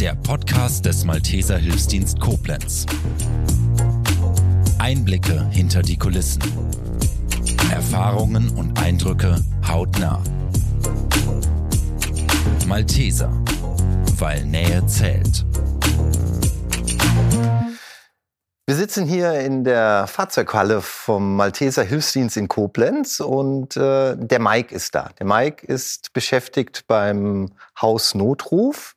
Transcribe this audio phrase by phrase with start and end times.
[0.00, 2.86] der Podcast des Malteser Hilfsdienst Koblenz.
[4.78, 6.40] Einblicke hinter die Kulissen.
[7.70, 10.22] Erfahrungen und Eindrücke hautnah.
[12.66, 13.30] Malteser,
[14.16, 15.44] weil Nähe zählt.
[18.66, 24.74] Wir sitzen hier in der Fahrzeughalle vom Malteser Hilfsdienst in Koblenz und äh, der Mike
[24.74, 25.10] ist da.
[25.18, 28.94] Der Mike ist beschäftigt beim Hausnotruf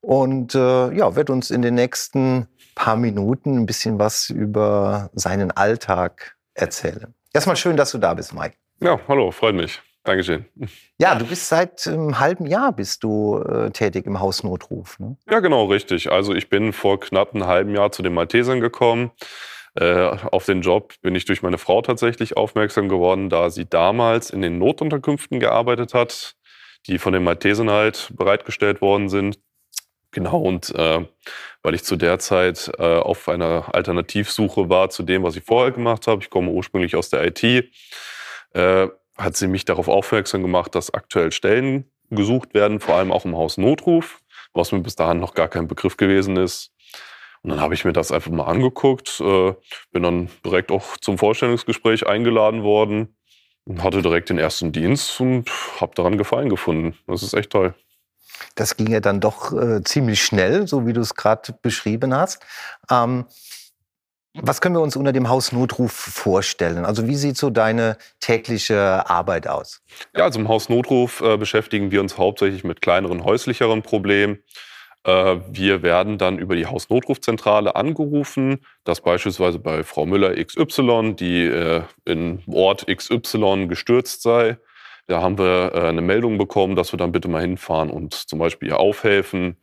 [0.00, 5.50] und äh, ja, wird uns in den nächsten paar Minuten ein bisschen was über seinen
[5.50, 7.14] Alltag erzählen.
[7.32, 8.56] Erstmal schön, dass du da bist, Mike.
[8.80, 9.80] Ja, hallo, freut mich.
[10.04, 10.46] Dankeschön.
[10.98, 14.98] Ja, du bist seit einem halben Jahr bist du äh, tätig im Hausnotruf.
[14.98, 15.16] Ne?
[15.30, 16.10] Ja, genau, richtig.
[16.10, 19.10] Also ich bin vor knapp einem halben Jahr zu den Maltesern gekommen.
[19.74, 24.30] Äh, auf den Job bin ich durch meine Frau tatsächlich aufmerksam geworden, da sie damals
[24.30, 26.36] in den Notunterkünften gearbeitet hat,
[26.86, 29.38] die von den Maltesern halt bereitgestellt worden sind.
[30.18, 31.06] Genau, und äh,
[31.62, 35.70] weil ich zu der Zeit äh, auf einer Alternativsuche war zu dem, was ich vorher
[35.70, 37.44] gemacht habe, ich komme ursprünglich aus der IT,
[38.52, 43.26] äh, hat sie mich darauf aufmerksam gemacht, dass aktuell Stellen gesucht werden, vor allem auch
[43.26, 44.18] im Haus Notruf,
[44.54, 46.72] was mir bis dahin noch gar kein Begriff gewesen ist.
[47.42, 49.54] Und dann habe ich mir das einfach mal angeguckt, äh,
[49.92, 53.16] bin dann direkt auch zum Vorstellungsgespräch eingeladen worden
[53.66, 55.48] und hatte direkt den ersten Dienst und
[55.80, 56.98] habe daran Gefallen gefunden.
[57.06, 57.76] Das ist echt toll.
[58.54, 62.40] Das ging ja dann doch äh, ziemlich schnell, so wie du es gerade beschrieben hast.
[62.90, 63.26] Ähm,
[64.40, 66.84] was können wir uns unter dem Hausnotruf vorstellen?
[66.84, 69.82] Also wie sieht so deine tägliche Arbeit aus?
[70.14, 74.38] Ja, also im Hausnotruf äh, beschäftigen wir uns hauptsächlich mit kleineren häuslicheren Problemen.
[75.04, 81.44] Äh, wir werden dann über die Hausnotrufzentrale angerufen, dass beispielsweise bei Frau Müller XY, die
[81.44, 84.58] äh, in Ort XY gestürzt sei,
[85.08, 88.38] da haben wir äh, eine Meldung bekommen, dass wir dann bitte mal hinfahren und zum
[88.38, 89.56] Beispiel ihr aufhelfen.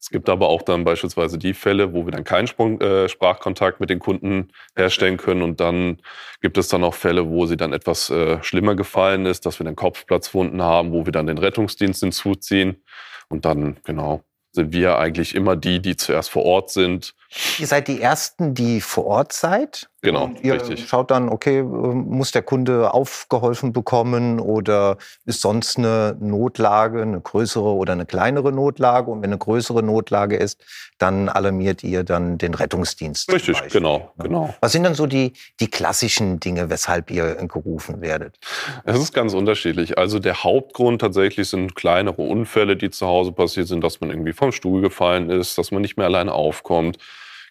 [0.00, 3.80] Es gibt aber auch dann beispielsweise die Fälle, wo wir dann keinen Sprung, äh, Sprachkontakt
[3.80, 5.42] mit den Kunden herstellen können.
[5.42, 5.98] Und dann
[6.40, 9.64] gibt es dann auch Fälle, wo sie dann etwas äh, schlimmer gefallen ist, dass wir
[9.64, 12.82] dann Kopfplatzwunden haben, wo wir dann den Rettungsdienst hinzuziehen.
[13.28, 14.22] Und dann, genau,
[14.52, 17.14] sind wir eigentlich immer die, die zuerst vor Ort sind.
[17.58, 19.90] Ihr seid die Ersten, die vor Ort seid?
[20.00, 20.88] Genau, und ihr richtig.
[20.88, 24.96] Schaut dann, okay, muss der Kunde aufgeholfen bekommen oder
[25.26, 29.10] ist sonst eine Notlage, eine größere oder eine kleinere Notlage?
[29.10, 30.64] Und wenn eine größere Notlage ist,
[30.98, 33.30] dann alarmiert ihr dann den Rettungsdienst.
[33.32, 34.54] Richtig, genau, genau.
[34.60, 38.38] Was sind dann so die, die klassischen Dinge, weshalb ihr gerufen werdet?
[38.84, 39.98] Es ist ganz unterschiedlich.
[39.98, 44.32] Also der Hauptgrund tatsächlich sind kleinere Unfälle, die zu Hause passiert sind, dass man irgendwie
[44.32, 46.98] vom Stuhl gefallen ist, dass man nicht mehr alleine aufkommt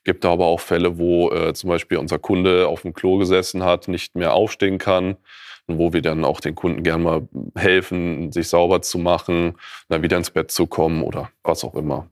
[0.07, 3.90] Gibt aber auch Fälle, wo äh, zum Beispiel unser Kunde auf dem Klo gesessen hat,
[3.90, 5.18] nicht mehr aufstehen kann
[5.66, 9.57] und wo wir dann auch den Kunden gerne mal helfen, sich sauber zu machen,
[9.90, 12.07] dann wieder ins Bett zu kommen oder was auch immer.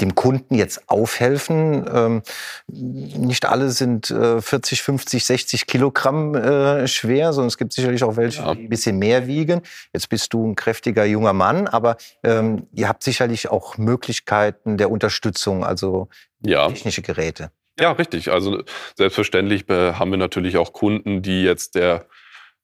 [0.00, 1.84] Dem Kunden jetzt aufhelfen.
[1.92, 2.22] Ähm,
[2.68, 8.16] nicht alle sind äh, 40, 50, 60 Kilogramm äh, schwer, sondern es gibt sicherlich auch
[8.16, 8.54] welche, ja.
[8.54, 9.62] die ein bisschen mehr wiegen.
[9.92, 14.92] Jetzt bist du ein kräftiger junger Mann, aber ähm, ihr habt sicherlich auch Möglichkeiten der
[14.92, 16.08] Unterstützung, also
[16.44, 16.68] ja.
[16.68, 17.50] technische Geräte.
[17.78, 18.30] Ja, richtig.
[18.30, 18.62] Also
[18.96, 22.06] selbstverständlich äh, haben wir natürlich auch Kunden, die jetzt der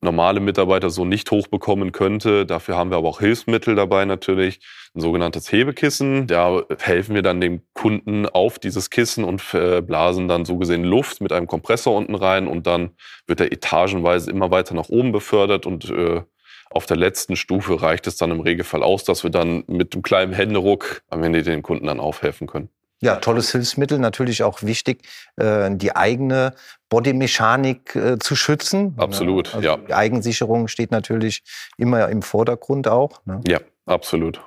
[0.00, 2.46] normale Mitarbeiter so nicht hochbekommen könnte.
[2.46, 4.60] Dafür haben wir aber auch Hilfsmittel dabei natürlich.
[4.94, 6.26] Ein sogenanntes Hebekissen.
[6.26, 10.84] Da helfen wir dann dem Kunden auf dieses Kissen und äh, blasen dann so gesehen
[10.84, 12.90] Luft mit einem Kompressor unten rein und dann
[13.26, 16.22] wird er etagenweise immer weiter nach oben befördert und äh,
[16.70, 20.02] auf der letzten Stufe reicht es dann im Regelfall aus, dass wir dann mit einem
[20.02, 22.68] kleinen Händeruck am Ende den Kunden dann aufhelfen können.
[23.00, 25.02] Ja, tolles Hilfsmittel, natürlich auch wichtig,
[25.36, 26.54] äh, die eigene
[26.88, 28.94] Bodymechanik äh, zu schützen.
[28.96, 29.02] Ne?
[29.02, 29.76] Absolut, also ja.
[29.76, 31.42] Die Eigensicherung steht natürlich
[31.76, 33.24] immer im Vordergrund auch.
[33.24, 33.40] Ne?
[33.46, 34.40] Ja, absolut.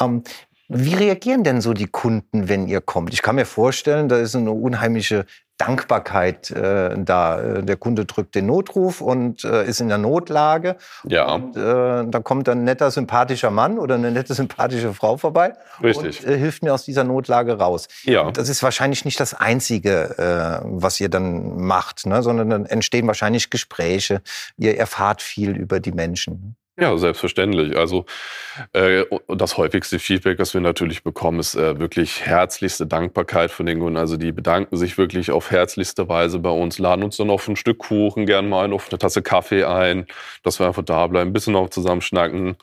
[0.00, 0.24] Ähm,
[0.68, 3.12] wie reagieren denn so die Kunden, wenn ihr kommt?
[3.12, 5.26] Ich kann mir vorstellen, da ist eine unheimliche
[5.58, 7.40] Dankbarkeit äh, da.
[7.40, 10.76] Äh, der Kunde drückt den Notruf und äh, ist in der Notlage.
[11.04, 11.32] Ja.
[11.32, 16.24] Und äh, da kommt ein netter, sympathischer Mann oder eine nette, sympathische Frau vorbei Richtig.
[16.24, 17.88] und äh, hilft mir aus dieser Notlage raus.
[18.02, 18.22] Ja.
[18.22, 22.22] Und das ist wahrscheinlich nicht das Einzige, äh, was ihr dann macht, ne?
[22.22, 24.22] sondern dann entstehen wahrscheinlich Gespräche.
[24.56, 26.56] Ihr erfahrt viel über die Menschen.
[26.76, 27.76] Ja, selbstverständlich.
[27.76, 28.04] Also
[28.72, 33.78] äh, das häufigste Feedback, das wir natürlich bekommen, ist äh, wirklich herzlichste Dankbarkeit von den
[33.78, 33.96] Kunden.
[33.96, 37.54] Also die bedanken sich wirklich auf herzlichste Weise bei uns, laden uns dann auf ein
[37.54, 40.06] Stück Kuchen, gern mal auf eine Tasse Kaffee ein,
[40.42, 42.56] dass wir einfach da bleiben, ein bisschen noch zusammen schnacken.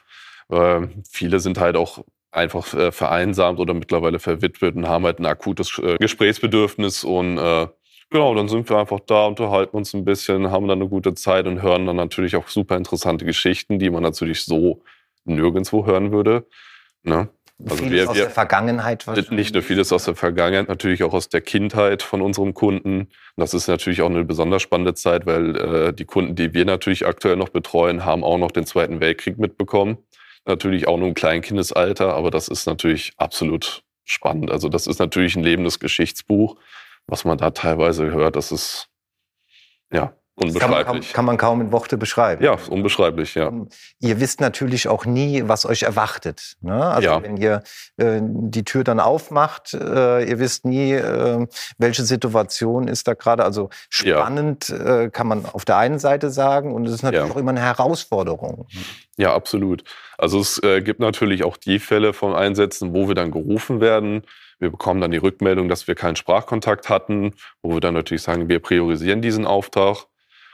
[0.50, 5.26] Äh, viele sind halt auch einfach äh, vereinsamt oder mittlerweile verwitwet und haben halt ein
[5.26, 7.68] akutes äh, Gesprächsbedürfnis und äh,
[8.12, 11.48] Genau, dann sind wir einfach da, unterhalten uns ein bisschen, haben dann eine gute Zeit
[11.48, 14.82] und hören dann natürlich auch super interessante Geschichten, die man natürlich so
[15.24, 16.46] nirgendwo hören würde.
[17.04, 17.30] Ne?
[17.64, 19.32] Also vieles wir, aus wir, der Vergangenheit wahrscheinlich.
[19.32, 23.08] Nicht nur vieles aus der Vergangenheit, natürlich auch aus der Kindheit von unserem Kunden.
[23.38, 27.06] Das ist natürlich auch eine besonders spannende Zeit, weil äh, die Kunden, die wir natürlich
[27.06, 29.98] aktuell noch betreuen, haben auch noch den Zweiten Weltkrieg mitbekommen.
[30.46, 34.52] Natürlich auch nur im Kleinkindesalter, aber das ist natürlich absolut spannend.
[34.52, 36.58] Also das ist natürlich ein lebendes Geschichtsbuch,
[37.12, 38.36] was man da teilweise hört.
[38.36, 38.88] Das ist
[39.92, 40.62] ja Unbeschreiblich.
[40.62, 42.44] Kann man, kaum, kann man, kaum, in Worte beschreiben.
[42.44, 43.50] Ja, unbeschreiblich, ja.
[43.50, 43.68] Ähm,
[44.00, 46.56] ihr wisst natürlich auch nie, was euch erwartet.
[46.62, 46.84] Ne?
[46.84, 47.22] Also ja.
[47.22, 47.62] wenn ihr
[47.98, 51.46] äh, die Tür dann aufmacht, äh, ihr wisst nie, äh,
[51.78, 53.44] welche Situation ist da gerade.
[53.44, 55.02] Also spannend ja.
[55.02, 57.34] Äh, kann man auf der einen Seite sagen und es ist natürlich ja.
[57.34, 58.68] auch immer eine Herausforderung.
[59.18, 59.84] Ja, absolut.
[60.18, 64.24] Also es äh, gibt natürlich auch die Fälle von Einsätzen, wo wir dann gerufen werden.
[64.62, 68.48] Wir bekommen dann die Rückmeldung, dass wir keinen Sprachkontakt hatten, wo wir dann natürlich sagen,
[68.48, 70.06] wir priorisieren diesen Auftrag.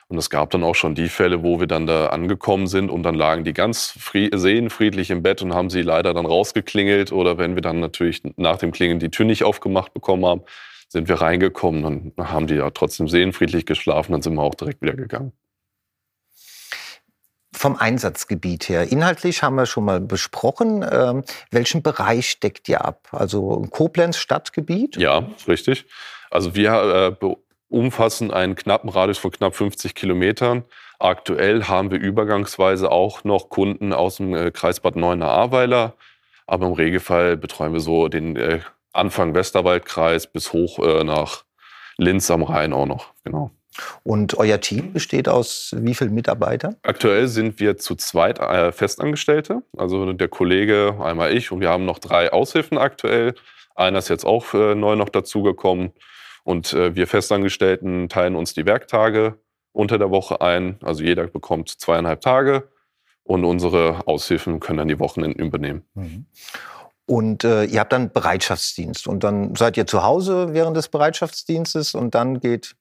[0.07, 3.04] Und es gab dann auch schon die Fälle, wo wir dann da angekommen sind und
[3.04, 7.12] dann lagen die ganz seelenfriedlich im Bett und haben sie leider dann rausgeklingelt.
[7.12, 10.44] Oder wenn wir dann natürlich nach dem Klingeln die Tür nicht aufgemacht bekommen haben,
[10.88, 14.81] sind wir reingekommen und haben die ja trotzdem seelenfriedlich geschlafen, dann sind wir auch direkt
[14.81, 15.33] wieder gegangen.
[17.57, 18.92] Vom Einsatzgebiet her.
[18.92, 20.86] Inhaltlich haben wir schon mal besprochen.
[20.89, 23.07] Ähm, welchen Bereich deckt ihr ab?
[23.12, 24.95] Also Koblenz Stadtgebiet?
[24.98, 25.86] Ja, richtig.
[26.30, 27.36] Also wir äh,
[27.69, 30.65] umfassen einen knappen Radius von knapp 50 Kilometern.
[31.00, 35.95] Aktuell haben wir übergangsweise auch noch Kunden aus dem äh, Kreis Bad Neuenahr-Ahrweiler.
[36.45, 38.59] Aber im Regelfall betreuen wir so den äh,
[38.94, 41.44] Anfang Westerwaldkreis bis hoch äh, nach
[41.98, 43.13] Linz am Rhein auch noch.
[43.24, 43.51] Genau.
[44.04, 46.76] Und euer Team besteht aus wie vielen Mitarbeitern?
[46.84, 48.40] Aktuell sind wir zu zweit
[48.74, 49.64] Festangestellte.
[49.78, 53.36] Also der Kollege, einmal ich und wir haben noch drei Aushilfen aktuell.
[53.76, 55.92] Einer ist jetzt auch neu noch dazugekommen.
[56.44, 59.38] Und äh, wir Festangestellten teilen uns die Werktage
[59.74, 60.78] unter der Woche ein.
[60.82, 62.70] Also jeder bekommt zweieinhalb Tage
[63.24, 65.84] und unsere Aushilfen können dann die Wochenenden übernehmen.
[65.94, 66.26] Mhm.
[67.06, 71.96] Und äh, ihr habt dann Bereitschaftsdienst und dann seid ihr zu Hause während des Bereitschaftsdienstes
[71.96, 72.76] und dann geht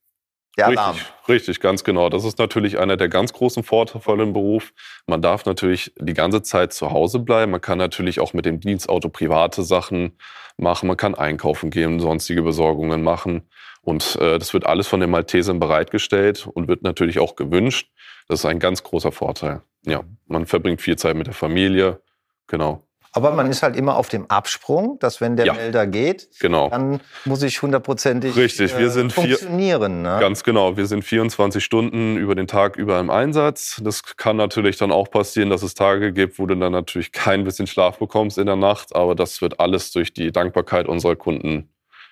[0.57, 0.69] der.
[0.69, 2.09] Richtig, richtig, ganz genau.
[2.09, 4.73] Das ist natürlich einer der ganz großen Vorteile im Beruf.
[5.05, 7.51] Man darf natürlich die ganze Zeit zu Hause bleiben.
[7.51, 10.17] Man kann natürlich auch mit dem Dienstauto private Sachen
[10.57, 10.87] machen.
[10.87, 13.49] Man kann einkaufen gehen, sonstige Besorgungen machen.
[13.81, 17.89] Und äh, das wird alles von den Maltesern bereitgestellt und wird natürlich auch gewünscht.
[18.27, 19.61] Das ist ein ganz großer Vorteil.
[19.85, 22.01] Ja, man verbringt viel Zeit mit der Familie.
[22.47, 22.86] Genau.
[23.17, 26.69] Aber man ist halt immer auf dem Absprung, dass wenn der ja, Melder geht, genau.
[26.69, 30.03] dann muss ich hundertprozentig Richtig, wir äh, sind funktionieren.
[30.03, 30.17] Vier, ne?
[30.19, 33.81] Ganz genau, wir sind 24 Stunden über den Tag über im Einsatz.
[33.83, 37.43] Das kann natürlich dann auch passieren, dass es Tage gibt, wo du dann natürlich kein
[37.43, 38.95] bisschen Schlaf bekommst in der Nacht.
[38.95, 41.69] Aber das wird alles durch die Dankbarkeit unserer Kunden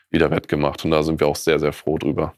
[0.10, 0.84] wieder wettgemacht.
[0.86, 2.34] Und da sind wir auch sehr, sehr froh drüber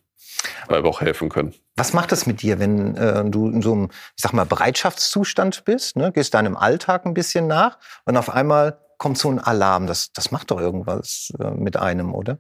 [0.68, 1.54] weil wir auch helfen können.
[1.76, 5.66] Was macht das mit dir, wenn äh, du in so einem, ich sag mal, Bereitschaftszustand
[5.66, 6.12] bist, ne?
[6.12, 9.88] gehst deinem Alltag ein bisschen nach und auf einmal kommt so ein Alarm.
[9.88, 12.40] Das, das macht doch irgendwas äh, mit einem, oder?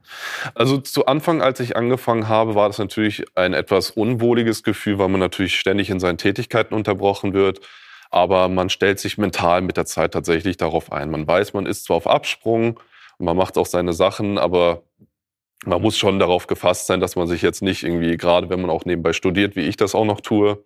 [0.55, 5.09] Also zu Anfang, als ich angefangen habe, war das natürlich ein etwas unwohliges Gefühl, weil
[5.09, 7.61] man natürlich ständig in seinen Tätigkeiten unterbrochen wird.
[8.09, 11.11] Aber man stellt sich mental mit der Zeit tatsächlich darauf ein.
[11.11, 12.79] Man weiß, man ist zwar auf Absprung
[13.17, 14.83] und man macht auch seine Sachen, aber
[15.65, 18.69] man muss schon darauf gefasst sein, dass man sich jetzt nicht irgendwie, gerade wenn man
[18.69, 20.63] auch nebenbei studiert, wie ich das auch noch tue,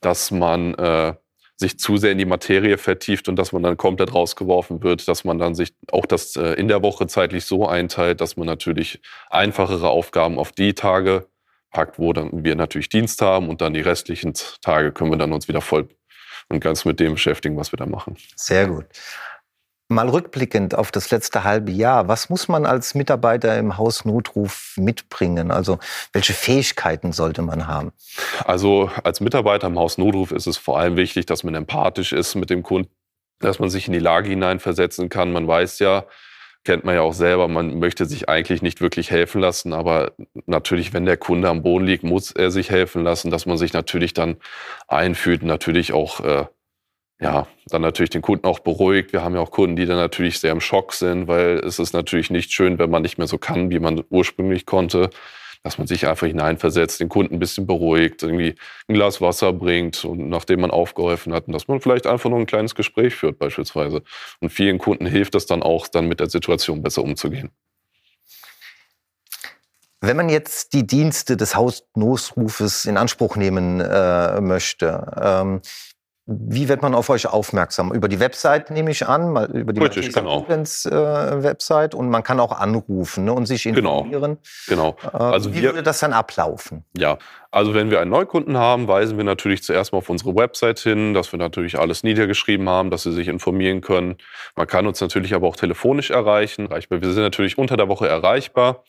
[0.00, 1.14] dass man äh,
[1.56, 5.24] sich zu sehr in die Materie vertieft und dass man dann komplett rausgeworfen wird, dass
[5.24, 9.00] man dann sich auch das äh, in der Woche zeitlich so einteilt, dass man natürlich
[9.30, 11.28] einfachere Aufgaben auf die Tage
[11.70, 15.32] packt, wo dann wir natürlich Dienst haben und dann die restlichen Tage können wir dann
[15.32, 15.88] uns wieder voll
[16.48, 18.16] und ganz mit dem beschäftigen, was wir da machen.
[18.36, 18.86] Sehr gut.
[19.88, 24.74] Mal rückblickend auf das letzte halbe Jahr, was muss man als Mitarbeiter im Haus Notruf
[24.76, 25.50] mitbringen?
[25.50, 25.78] Also
[26.12, 27.92] welche Fähigkeiten sollte man haben?
[28.46, 32.34] Also als Mitarbeiter im Haus Notruf ist es vor allem wichtig, dass man empathisch ist
[32.34, 32.90] mit dem Kunden,
[33.40, 35.32] dass man sich in die Lage hineinversetzen kann.
[35.32, 36.06] Man weiß ja,
[36.64, 40.12] kennt man ja auch selber, man möchte sich eigentlich nicht wirklich helfen lassen, aber
[40.46, 43.74] natürlich, wenn der Kunde am Boden liegt, muss er sich helfen lassen, dass man sich
[43.74, 44.36] natürlich dann
[44.88, 46.46] einfühlt, natürlich auch äh,
[47.20, 49.12] ja, dann natürlich den Kunden auch beruhigt.
[49.12, 51.92] Wir haben ja auch Kunden, die dann natürlich sehr im Schock sind, weil es ist
[51.92, 55.10] natürlich nicht schön, wenn man nicht mehr so kann, wie man ursprünglich konnte.
[55.62, 58.54] Dass man sich einfach hineinversetzt, den Kunden ein bisschen beruhigt, irgendwie
[58.86, 62.38] ein Glas Wasser bringt und nachdem man aufgeholfen hat, und dass man vielleicht einfach nur
[62.38, 64.02] ein kleines Gespräch führt beispielsweise.
[64.40, 67.50] Und vielen Kunden hilft das dann auch, dann mit der Situation besser umzugehen.
[70.02, 75.62] Wenn man jetzt die Dienste des Hausnotrufes in Anspruch nehmen äh, möchte, ähm,
[76.26, 77.92] wie wird man auf euch aufmerksam?
[77.92, 80.38] Über die Website nehme ich an, über die Richtig, genau.
[80.40, 80.90] Koblenz, äh,
[81.42, 83.98] Website und man kann auch anrufen ne, und sich Genau.
[84.04, 84.38] informieren.
[84.66, 84.96] Genau.
[85.12, 86.84] Äh, Also wie wir- würde das dann ablaufen?
[86.96, 87.18] Ja,
[87.50, 91.12] also wenn wir einen Neukunden haben, weisen wir natürlich zuerst mal auf unsere Website hin,
[91.12, 94.16] dass wir natürlich alles niedergeschrieben haben, dass sie sich informieren können.
[94.56, 96.70] Man kann uns natürlich aber auch telefonisch erreichen.
[96.70, 98.82] Wir sind natürlich unter der Woche erreichbar,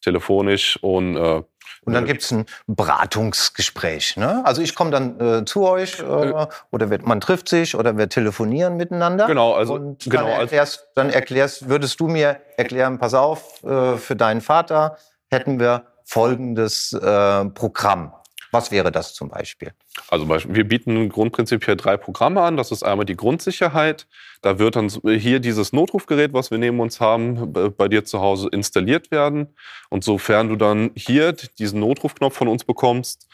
[0.00, 1.42] telefonisch und äh,
[1.84, 4.16] Und dann äh, gibt's ein Beratungsgespräch.
[4.16, 4.42] Ne?
[4.44, 8.08] Also ich komme dann äh, zu euch äh, oder wird, man trifft sich oder wir
[8.08, 9.26] telefonieren miteinander.
[9.26, 13.62] Genau, also- und genau, dann, also- erklärst, dann erklärst, würdest du mir erklären, pass auf,
[13.64, 14.96] äh, für deinen Vater
[15.30, 18.12] hätten wir folgendes äh, Programm.
[18.50, 19.72] Was wäre das zum Beispiel?
[20.08, 22.56] Also wir bieten grundprinzipiell drei Programme an.
[22.56, 24.06] Das ist einmal die Grundsicherheit.
[24.40, 28.20] Da wird dann so- hier dieses Notrufgerät, was wir neben uns haben, bei dir zu
[28.20, 29.54] Hause installiert werden.
[29.90, 33.28] Und sofern du dann hier diesen Notrufknopf von uns bekommst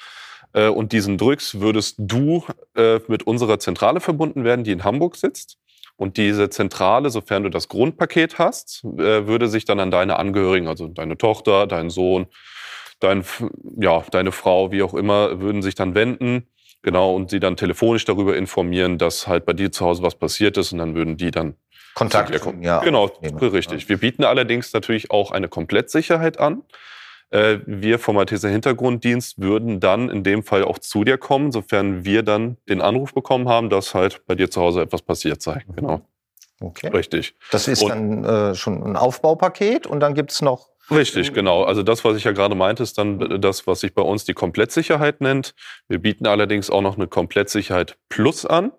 [0.53, 2.45] äh, und diesen drückst, würdest du
[2.75, 5.59] äh, mit unserer Zentrale verbunden werden, die in Hamburg sitzt.
[5.97, 10.67] Und diese Zentrale, sofern du das Grundpaket hast, äh, würde sich dann an deine Angehörigen,
[10.67, 12.27] also deine Tochter, deinen Sohn,
[13.05, 13.25] dein,
[13.79, 16.49] ja, deine Frau, wie auch immer, würden sich dann wenden.
[16.83, 20.57] Genau, und sie dann telefonisch darüber informieren, dass halt bei dir zu Hause was passiert
[20.59, 21.55] ist und dann würden die dann
[21.95, 22.63] Kontakt kommen.
[22.63, 23.07] ja, genau,
[23.41, 23.89] richtig.
[23.89, 26.63] Wir bieten allerdings natürlich auch eine Komplettsicherheit an.
[27.31, 32.05] Äh, Wir vom Malteser Hintergrunddienst würden dann in dem Fall auch zu dir kommen, sofern
[32.05, 35.65] wir dann den Anruf bekommen haben, dass halt bei dir zu Hause etwas passiert sei.
[35.75, 36.03] Genau,
[36.61, 36.89] Okay.
[36.89, 37.35] richtig.
[37.51, 41.65] Das ist Und- dann äh, schon ein Aufbaupaket und dann gibt's noch Richtig, genau.
[41.65, 44.35] Also das, was ich ja gerade meinte, ist dann das, was sich bei uns die
[44.35, 45.55] Komplettsicherheit nennt.
[45.89, 48.73] Wir bieten allerdings auch noch eine Komplettsicherheit Plus an.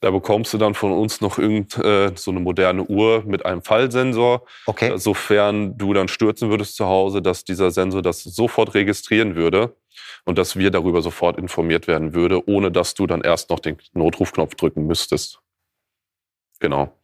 [0.00, 3.62] Da bekommst du dann von uns noch irgend äh, so eine moderne Uhr mit einem
[3.62, 4.46] Fallsensor.
[4.64, 4.96] Okay.
[4.96, 9.76] Sofern du dann stürzen würdest zu Hause, dass dieser Sensor das sofort registrieren würde
[10.24, 13.76] und dass wir darüber sofort informiert werden würde, ohne dass du dann erst noch den
[13.92, 15.40] Notrufknopf drücken müsstest.
[16.60, 16.94] Genau.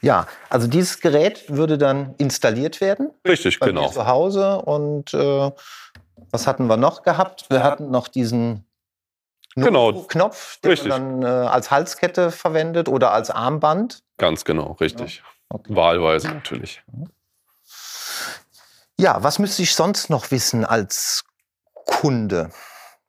[0.00, 3.82] Ja, also dieses Gerät würde dann installiert werden Richtig, bei genau.
[3.82, 5.50] mir zu Hause und äh,
[6.30, 7.46] was hatten wir noch gehabt?
[7.50, 8.64] Wir hatten noch diesen
[9.56, 10.02] Genau.
[10.02, 10.88] Knopf, den Richtig.
[10.90, 14.02] man dann äh, als Halskette verwendet oder als Armband.
[14.18, 15.22] Ganz genau, richtig.
[15.48, 15.74] Okay.
[15.74, 16.82] Wahlweise natürlich.
[18.98, 21.24] Ja, was müsste ich sonst noch wissen als
[21.72, 22.50] Kunde?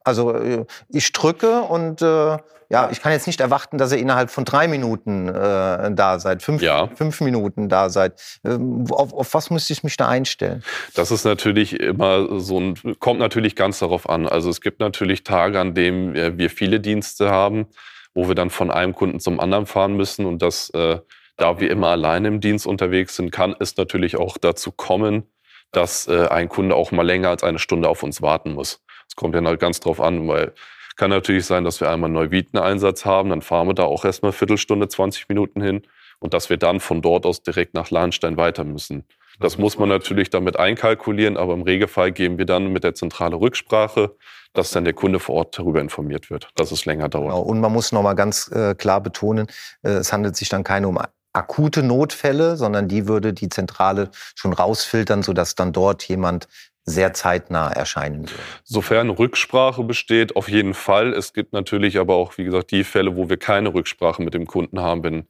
[0.08, 2.38] Also äh, ich drücke und äh,
[2.70, 6.42] ja, ich kann jetzt nicht erwarten, dass ihr innerhalb von drei Minuten äh, da seid,
[6.44, 6.90] fünf, Ja.
[6.96, 8.20] fünf Minuten da seid.
[8.46, 10.64] Ähm, auf, auf was müsste ich mich da einstellen?
[10.94, 14.28] Das ist natürlich immer so ein, kommt natürlich ganz darauf an.
[14.28, 17.68] Also es gibt natürlich Tage, an denen wir wir viele Dienste haben,
[18.14, 21.00] wo wir dann von einem Kunden zum anderen fahren müssen und das, äh,
[21.38, 25.24] da wir immer alleine im Dienst unterwegs sind, kann es natürlich auch dazu kommen,
[25.72, 28.82] dass äh, ein Kunde auch mal länger als eine Stunde auf uns warten muss.
[29.08, 30.54] Es kommt dann halt ganz drauf an, weil
[30.98, 34.32] kann natürlich sein, dass wir einmal einen Neuwieten-Einsatz haben, dann fahren wir da auch erstmal
[34.32, 35.84] Viertelstunde, 20 Minuten hin
[36.20, 39.06] und dass wir dann von dort aus direkt nach Lahnstein weiter müssen.
[39.40, 43.36] Das muss man natürlich damit einkalkulieren, aber im Regelfall geben wir dann mit der Zentrale
[43.36, 44.16] Rücksprache,
[44.54, 47.30] dass dann der Kunde vor Ort darüber informiert wird, dass es länger dauert.
[47.30, 47.42] Genau.
[47.42, 49.48] Und man muss noch mal ganz äh, klar betonen,
[49.84, 51.00] äh, es handelt sich dann keine um
[51.34, 56.48] akute Notfälle, sondern die würde die Zentrale schon rausfiltern, sodass dann dort jemand
[56.88, 58.42] sehr zeitnah erscheinen würde.
[58.64, 61.14] Sofern Rücksprache besteht, auf jeden Fall.
[61.14, 64.48] Es gibt natürlich aber auch, wie gesagt, die Fälle, wo wir keine Rücksprache mit dem
[64.48, 65.04] Kunden haben.
[65.04, 65.28] Wenn,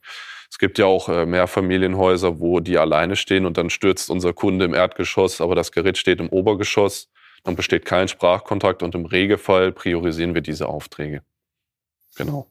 [0.52, 4.66] es gibt ja auch äh, Mehrfamilienhäuser, wo die alleine stehen und dann stürzt unser Kunde
[4.66, 7.10] im Erdgeschoss, aber das Gerät steht im Obergeschoss.
[7.44, 11.24] Dann besteht kein Sprachkontakt und im Regelfall priorisieren wir diese Aufträge.
[12.16, 12.48] Genau.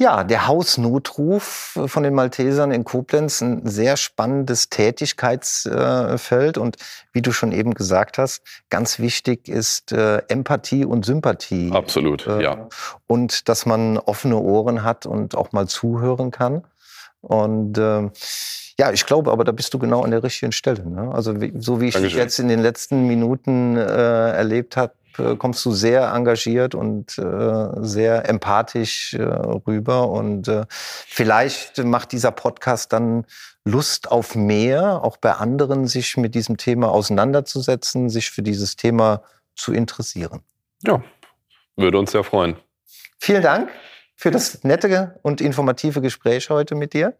[0.00, 6.56] Ja, der Hausnotruf von den Maltesern in Koblenz, ein sehr spannendes Tätigkeitsfeld.
[6.56, 6.78] Und
[7.12, 8.40] wie du schon eben gesagt hast,
[8.70, 11.70] ganz wichtig ist äh, Empathie und Sympathie.
[11.70, 12.68] Absolut, Äh, ja.
[13.08, 16.64] Und dass man offene Ohren hat und auch mal zuhören kann.
[17.20, 18.12] Und ähm,
[18.78, 20.88] ja, ich glaube, aber da bist du genau an der richtigen Stelle.
[20.88, 21.12] Ne?
[21.12, 22.20] Also wie, so wie ich dich Dankeschön.
[22.22, 27.68] jetzt in den letzten Minuten äh, erlebt habe, äh, kommst du sehr engagiert und äh,
[27.76, 30.08] sehr empathisch äh, rüber.
[30.08, 33.24] Und äh, vielleicht macht dieser Podcast dann
[33.64, 39.22] Lust auf mehr, auch bei anderen sich mit diesem Thema auseinanderzusetzen, sich für dieses Thema
[39.54, 40.40] zu interessieren.
[40.82, 41.02] Ja,
[41.76, 42.56] würde uns sehr freuen.
[43.18, 43.70] Vielen Dank
[44.16, 47.14] für das nette und informative Gespräch heute mit dir.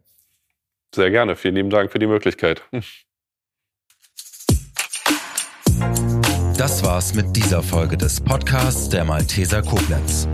[0.93, 1.35] Sehr gerne.
[1.35, 2.63] Vielen lieben Dank für die Möglichkeit.
[6.61, 10.27] Das war's mit dieser Folge des Podcasts der Malteser Koblenz.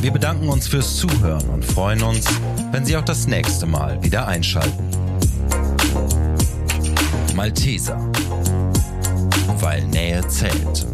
[0.00, 2.24] Wir bedanken uns fürs Zuhören und freuen uns,
[2.72, 4.82] wenn Sie auch das nächste Mal wieder einschalten.
[7.34, 8.00] Malteser.
[9.58, 10.86] Weil Nähe zählt.